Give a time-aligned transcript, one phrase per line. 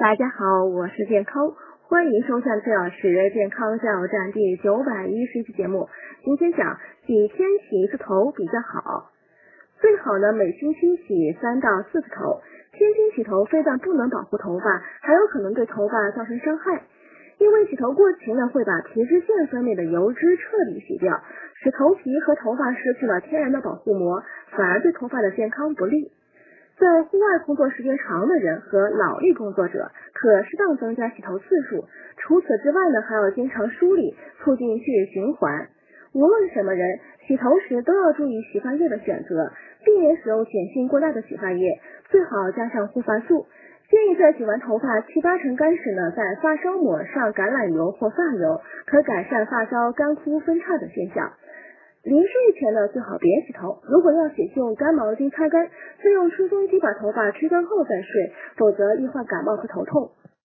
[0.00, 1.52] 大家好，我是健康，
[1.82, 5.90] 欢迎收看崔老师健康加油站第九百一十期节目。
[6.24, 9.10] 今天讲几天洗一次头比较好，
[9.78, 12.40] 最好呢每星期洗三到四次头。
[12.72, 16.80] 天天洗头非但不能保护头发，还有可能对头发造成伤害。
[17.36, 21.20] 因为洗头过勤呢，会把皮脂腺分泌的油脂彻底洗掉，
[21.62, 24.24] 使头皮和头发失去了天然的保护膜，
[24.56, 26.10] 反而对头发的健康不利。
[27.50, 31.84] 工作时间长的人和脑力工作者，可适当增加洗头次数。
[32.16, 35.66] 除此之外呢，还要经常梳理，促进血液循环。
[36.12, 39.50] 无论什么人，洗头时都要注意洗发液的选择，
[39.84, 43.48] 避免使用碱性过大的洗发液，最好加上护发素。
[43.90, 51.32] 建议在洗完头发七八成干时呢，在发梢抹上橄榄油或发油，可改善发梢干枯分叉的现象。
[52.02, 53.78] 临睡前呢，最好别洗头。
[53.84, 55.68] 如果要洗，就用干毛巾擦干，
[56.02, 60.10] 再用吹风机把头发吹干后再睡，否则易患感冒和头痛。